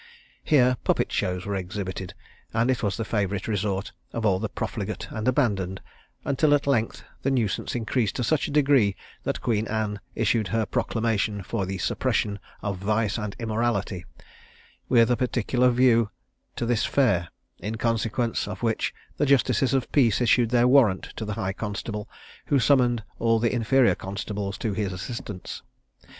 [0.43, 2.15] Here puppet shows were exhibited,
[2.55, 5.79] and it was the favourite resort of all the profligate and abandoned,
[6.25, 8.95] until at length the nuisance increased to such a degree,
[9.25, 14.03] that Queen Anne issued her Proclamation for the Suppression of Vice and Immorality,
[14.89, 16.09] with a particular view
[16.55, 17.29] to this fair;
[17.59, 22.09] in consequence of which the justices of peace issued their warrant to the high constable,
[22.47, 25.61] who summoned all the inferior constables to his assistance.